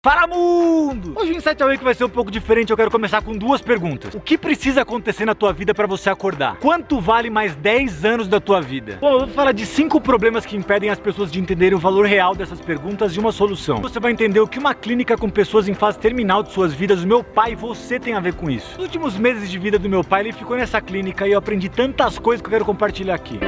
[0.00, 1.14] Fala mundo!
[1.16, 4.14] Hoje o Insight Awake vai ser um pouco diferente, eu quero começar com duas perguntas.
[4.14, 6.56] O que precisa acontecer na tua vida para você acordar?
[6.58, 8.98] Quanto vale mais 10 anos da tua vida?
[9.00, 12.06] Bom, eu vou falar de cinco problemas que impedem as pessoas de entenderem o valor
[12.06, 13.78] real dessas perguntas e uma solução.
[13.78, 17.02] Você vai entender o que uma clínica com pessoas em fase terminal de suas vidas,
[17.02, 18.74] o meu pai e você tem a ver com isso.
[18.76, 21.68] Nos últimos meses de vida do meu pai, ele ficou nessa clínica e eu aprendi
[21.68, 23.40] tantas coisas que eu quero compartilhar aqui.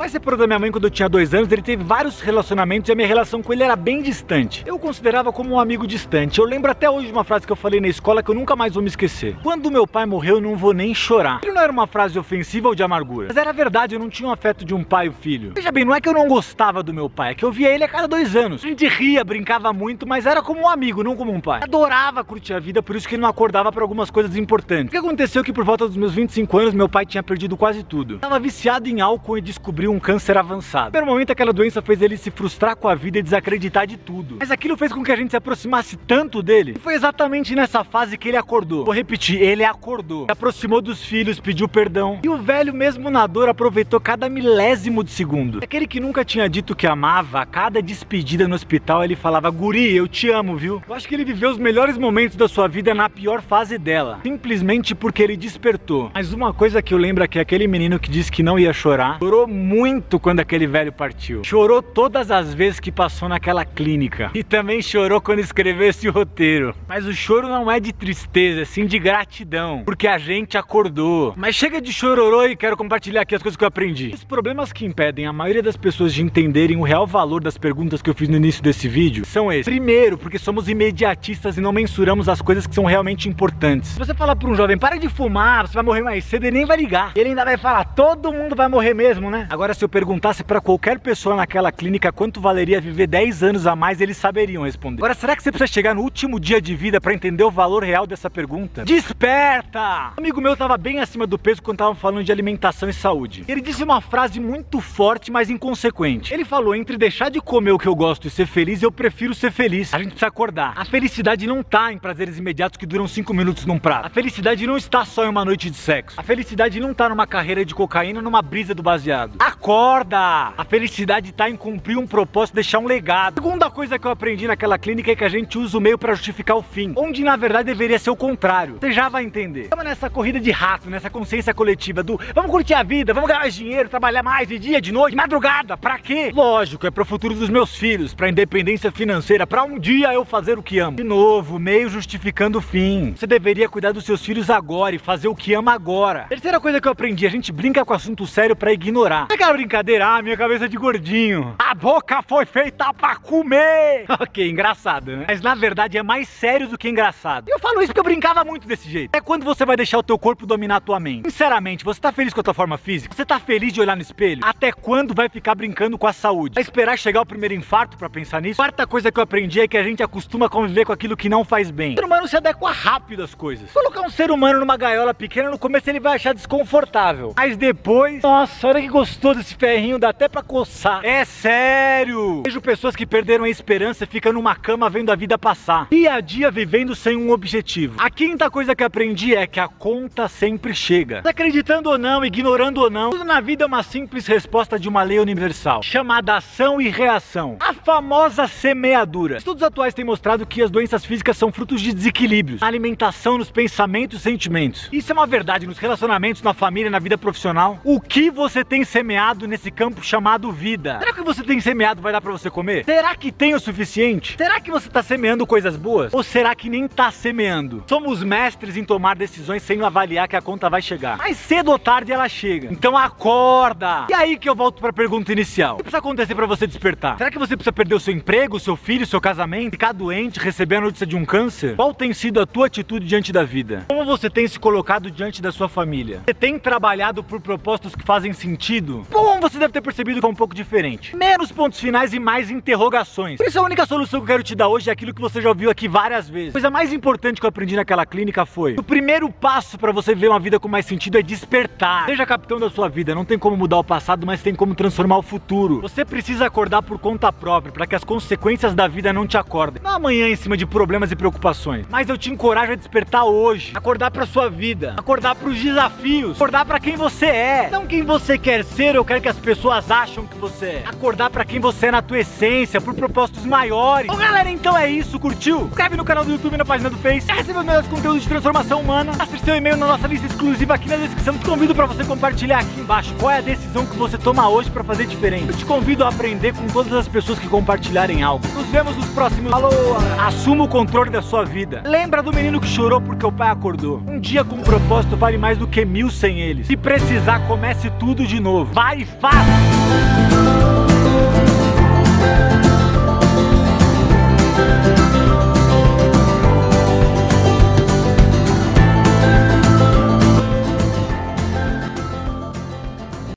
[0.00, 2.92] Pai separou da minha mãe quando eu tinha dois anos, ele teve vários relacionamentos e
[2.92, 4.64] a minha relação com ele era bem distante.
[4.66, 6.38] Eu o considerava como um amigo distante.
[6.38, 8.56] Eu lembro até hoje de uma frase que eu falei na escola que eu nunca
[8.56, 9.36] mais vou me esquecer.
[9.42, 11.40] Quando meu pai morreu, eu não vou nem chorar.
[11.42, 14.26] Ele não era uma frase ofensiva ou de amargura, mas era verdade, eu não tinha
[14.26, 15.52] o afeto de um pai e filho.
[15.54, 17.68] Veja bem, não é que eu não gostava do meu pai, é que eu via
[17.68, 18.64] ele a cada dois anos.
[18.64, 21.60] A gente ria, brincava muito, mas era como um amigo, não como um pai.
[21.62, 24.86] Adorava curtir a vida, por isso que ele não acordava para algumas coisas importantes.
[24.86, 27.54] O que aconteceu é que por volta dos meus 25 anos, meu pai tinha perdido
[27.54, 28.18] quase tudo.
[28.18, 30.90] Tava viciado em álcool e descobriu um câncer avançado.
[30.90, 34.36] Primeiro momento, aquela doença fez ele se frustrar com a vida e desacreditar de tudo.
[34.38, 36.74] Mas aquilo fez com que a gente se aproximasse tanto dele.
[36.76, 38.84] E foi exatamente nessa fase que ele acordou.
[38.84, 40.26] Vou repetir, ele acordou.
[40.26, 42.18] Se aproximou dos filhos, pediu perdão.
[42.22, 45.60] E o velho, mesmo na dor, aproveitou cada milésimo de segundo.
[45.62, 49.94] Aquele que nunca tinha dito que amava, a cada despedida no hospital, ele falava: Guri,
[49.94, 50.82] eu te amo, viu?
[50.88, 54.20] Eu acho que ele viveu os melhores momentos da sua vida na pior fase dela.
[54.22, 56.10] Simplesmente porque ele despertou.
[56.14, 58.72] Mas uma coisa que eu lembro é que aquele menino que disse que não ia
[58.72, 59.79] chorar, chorou muito
[60.20, 61.42] quando aquele velho partiu.
[61.44, 64.30] Chorou todas as vezes que passou naquela clínica.
[64.34, 66.74] E também chorou quando escreveu esse roteiro.
[66.88, 69.82] Mas o choro não é de tristeza, sim de gratidão.
[69.84, 71.34] Porque a gente acordou.
[71.36, 74.10] Mas chega de chororô e quero compartilhar aqui as coisas que eu aprendi.
[74.14, 78.02] Os problemas que impedem a maioria das pessoas de entenderem o real valor das perguntas
[78.02, 79.64] que eu fiz no início desse vídeo são esses.
[79.64, 83.90] Primeiro, porque somos imediatistas e não mensuramos as coisas que são realmente importantes.
[83.90, 86.58] Se você falar para um jovem, para de fumar, você vai morrer mais cedo, ele
[86.58, 87.12] nem vai ligar.
[87.14, 89.46] Ele ainda vai falar, todo mundo vai morrer mesmo, né?
[89.50, 93.74] Agora, se eu perguntasse para qualquer pessoa naquela clínica quanto valeria viver 10 anos a
[93.74, 94.98] mais, eles saberiam responder.
[94.98, 97.82] Agora, será que você precisa chegar no último dia de vida para entender o valor
[97.82, 98.84] real dessa pergunta?
[98.84, 100.12] Desperta!
[100.18, 103.44] Um amigo meu estava bem acima do peso quando estavam falando de alimentação e saúde.
[103.48, 106.32] Ele disse uma frase muito forte, mas inconsequente.
[106.32, 109.34] Ele falou: entre deixar de comer o que eu gosto e ser feliz, eu prefiro
[109.34, 109.92] ser feliz.
[109.94, 110.74] A gente precisa acordar.
[110.76, 114.06] A felicidade não tá em prazeres imediatos que duram 5 minutos num prato.
[114.06, 116.18] A felicidade não está só em uma noite de sexo.
[116.18, 119.32] A felicidade não tá numa carreira de cocaína, numa brisa do baseado.
[119.50, 120.54] Acorda!
[120.56, 123.38] A felicidade tá em cumprir um propósito, deixar um legado.
[123.38, 125.98] A segunda coisa que eu aprendi naquela clínica é que a gente usa o meio
[125.98, 128.78] para justificar o fim, onde na verdade deveria ser o contrário.
[128.80, 129.62] Você já vai entender.
[129.62, 133.40] Estamos nessa corrida de rato, nessa consciência coletiva do vamos curtir a vida, vamos ganhar
[133.40, 135.76] mais dinheiro, trabalhar mais de dia, de noite, de madrugada.
[135.76, 136.30] Pra quê?
[136.32, 140.60] Lógico, é pro futuro dos meus filhos, pra independência financeira, pra um dia eu fazer
[140.60, 140.96] o que amo.
[140.96, 143.14] De novo, meio justificando o fim.
[143.16, 146.26] Você deveria cuidar dos seus filhos agora e fazer o que ama agora.
[146.28, 149.26] Terceira coisa que eu aprendi, a gente brinca com assunto sério pra ignorar.
[149.40, 151.54] É aquela brincadeira, ah, minha cabeça de gordinho.
[151.58, 154.04] A boca foi feita pra comer.
[154.20, 155.24] ok, engraçado, né?
[155.26, 157.48] Mas na verdade é mais sério do que engraçado.
[157.48, 159.16] E eu falo isso porque eu brincava muito desse jeito.
[159.16, 161.30] É quando você vai deixar o teu corpo dominar a tua mente.
[161.30, 163.14] Sinceramente, você tá feliz com a tua forma física?
[163.14, 164.42] Você tá feliz de olhar no espelho?
[164.44, 166.56] Até quando vai ficar brincando com a saúde?
[166.56, 168.56] Vai esperar chegar o primeiro infarto para pensar nisso?
[168.56, 171.30] Quarta coisa que eu aprendi é que a gente acostuma a conviver com aquilo que
[171.30, 171.94] não faz bem.
[171.94, 173.70] O ser humano se adequa rápido às coisas.
[173.72, 177.32] Colocar um ser humano numa gaiola pequena no começo ele vai achar desconfortável.
[177.34, 181.04] Mas depois, nossa, olha que gostoso esse ferrinho, dá até pra coçar.
[181.04, 182.42] É sério!
[182.44, 185.86] Vejo pessoas que perderam a esperança e ficam numa cama vendo a vida passar.
[185.90, 187.94] Dia a dia vivendo sem um objetivo.
[187.98, 191.22] A quinta coisa que aprendi é que a conta sempre chega.
[191.24, 195.02] Acreditando ou não, ignorando ou não, tudo na vida é uma simples resposta de uma
[195.02, 197.56] lei universal, chamada ação e reação.
[197.60, 199.36] A famosa semeadura.
[199.36, 203.50] Estudos atuais têm mostrado que as doenças físicas são frutos de desequilíbrios na alimentação, nos
[203.50, 204.88] pensamentos e sentimentos.
[204.92, 207.78] Isso é uma verdade nos relacionamentos, na família, na vida profissional.
[207.84, 210.98] O que você tem semeado nesse campo chamado vida?
[210.98, 212.84] Será que você tem semeado vai dar para você comer?
[212.86, 214.34] Será que tem o suficiente?
[214.38, 216.14] Será que você está semeando coisas boas?
[216.14, 217.84] Ou será que nem está semeando?
[217.86, 221.18] Somos mestres em tomar decisões sem avaliar que a conta vai chegar.
[221.18, 222.68] Mais cedo ou tarde ela chega.
[222.72, 224.06] Então acorda!
[224.08, 225.74] E aí que eu volto para a pergunta inicial.
[225.74, 227.18] O que precisa acontecer para você despertar?
[227.18, 229.92] Será que você precisa perder o seu emprego, o seu filho, o seu casamento, ficar
[229.92, 231.76] doente, receber a notícia de um câncer?
[231.76, 233.84] Qual tem sido a tua atitude diante da vida?
[233.88, 236.22] Como você tem se colocado diante da sua família?
[236.24, 239.06] Você tem trabalhado por propósitos que fazem sentido?
[239.10, 241.16] Bom, você deve ter percebido que é um pouco diferente.
[241.16, 243.38] Menos pontos finais e mais interrogações.
[243.38, 245.42] Por isso a única solução que eu quero te dar hoje é aquilo que você
[245.42, 246.50] já ouviu aqui várias vezes.
[246.50, 250.14] A coisa mais importante que eu aprendi naquela clínica foi: o primeiro passo para você
[250.14, 252.06] ver uma vida com mais sentido é despertar.
[252.06, 255.18] Seja capitão da sua vida, não tem como mudar o passado, mas tem como transformar
[255.18, 255.80] o futuro.
[255.80, 259.82] Você precisa acordar por conta própria para que as consequências da vida não te acordem.
[259.82, 263.72] Não amanhã em cima de problemas e preocupações, mas eu te encorajo a despertar hoje,
[263.74, 268.02] acordar para sua vida, acordar para os desafios, acordar para quem você é, não quem
[268.02, 270.82] você quer ser ou quer que as pessoas acham que você é.
[270.86, 274.06] Acordar para quem você é na tua essência, por propósitos maiores.
[274.06, 275.62] Bom, galera, então é isso, curtiu?
[275.62, 277.26] Inscreve no canal do YouTube e na página do Face.
[277.26, 279.14] Quer receber melhores conteúdos de transformação humana?
[279.14, 281.36] Faça seu e-mail na nossa lista exclusiva aqui na descrição.
[281.38, 284.70] Te convido para você compartilhar aqui embaixo qual é a decisão que você toma hoje
[284.70, 285.48] para fazer diferente.
[285.48, 288.46] Eu te convido a aprender com todas as pessoas que compartilharem algo.
[288.48, 289.50] Nos vemos nos próximos.
[289.50, 289.96] Falou!
[290.20, 291.82] Assuma o controle da sua vida.
[291.86, 294.02] Lembra do menino que chorou porque o pai acordou.
[294.06, 296.66] Um dia com um propósito vale mais do que mil sem eles.
[296.66, 298.72] Se precisar, comece tudo de novo.
[298.74, 298.89] Vai
[299.20, 300.59] faça!